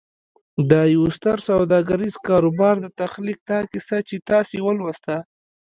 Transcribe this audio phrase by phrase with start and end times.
[0.71, 5.15] د يوه ستر سوداګريز کاروبار د تخليق دا کيسه چې تاسې ولوسته.